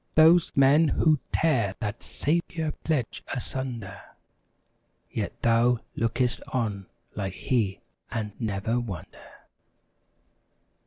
[0.11, 4.01] ^ Those men who'd tear that Saviour pledge asun¬ der
[5.11, 9.29] Yet thou look'st on like He and never wonder.